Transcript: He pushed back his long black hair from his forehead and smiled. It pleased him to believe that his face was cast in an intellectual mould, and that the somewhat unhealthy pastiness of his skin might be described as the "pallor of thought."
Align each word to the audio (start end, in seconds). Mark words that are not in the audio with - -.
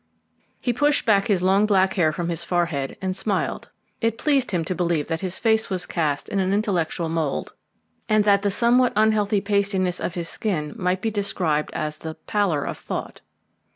He 0.59 0.73
pushed 0.73 1.05
back 1.05 1.27
his 1.27 1.43
long 1.43 1.67
black 1.67 1.93
hair 1.93 2.11
from 2.11 2.29
his 2.29 2.43
forehead 2.43 2.97
and 3.03 3.15
smiled. 3.15 3.69
It 4.01 4.17
pleased 4.17 4.49
him 4.49 4.65
to 4.65 4.73
believe 4.73 5.07
that 5.09 5.21
his 5.21 5.37
face 5.37 5.69
was 5.69 5.85
cast 5.85 6.27
in 6.27 6.39
an 6.39 6.53
intellectual 6.53 7.07
mould, 7.07 7.53
and 8.09 8.23
that 8.23 8.41
the 8.41 8.49
somewhat 8.49 8.93
unhealthy 8.95 9.41
pastiness 9.41 9.99
of 9.99 10.15
his 10.15 10.27
skin 10.27 10.73
might 10.75 11.03
be 11.03 11.11
described 11.11 11.69
as 11.73 11.99
the 11.99 12.15
"pallor 12.25 12.63
of 12.65 12.79
thought." 12.79 13.21